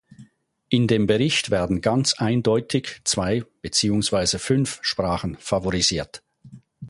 [0.69, 6.23] In dem Bericht werden ganz eindeutig zwei beziehungsweise fünf Sprachen favorisiert.